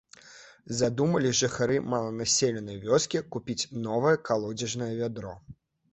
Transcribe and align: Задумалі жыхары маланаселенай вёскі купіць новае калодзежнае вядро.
Задумалі 0.77 1.33
жыхары 1.41 1.75
маланаселенай 1.93 2.81
вёскі 2.87 3.23
купіць 3.35 3.69
новае 3.85 4.15
калодзежнае 4.31 4.93
вядро. 5.03 5.41